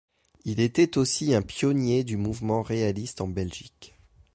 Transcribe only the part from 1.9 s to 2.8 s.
du mouvement